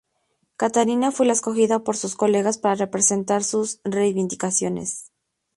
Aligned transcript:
Catarina 0.57 1.11
fue 1.11 1.27
la 1.27 1.33
escogida 1.33 1.83
por 1.83 1.95
sus 1.95 2.15
colegas 2.15 2.57
para 2.57 2.89
presentar 2.89 3.43
sus 3.43 3.81
reivindicaciones. 3.83 5.11